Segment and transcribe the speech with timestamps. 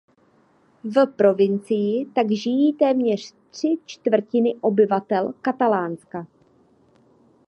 [0.83, 6.27] V provincii tak žijí téměř tři čtvrtiny obyvatel Katalánska.